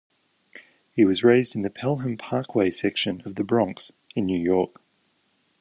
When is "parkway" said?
2.17-2.71